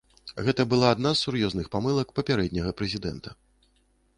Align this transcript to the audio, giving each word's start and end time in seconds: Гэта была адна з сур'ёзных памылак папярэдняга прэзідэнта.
Гэта 0.45 0.63
была 0.71 0.87
адна 0.95 1.11
з 1.19 1.27
сур'ёзных 1.27 1.69
памылак 1.75 2.15
папярэдняга 2.21 2.71
прэзідэнта. 2.81 3.29